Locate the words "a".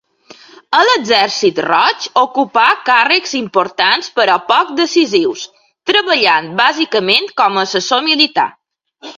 0.75-0.77, 7.63-7.69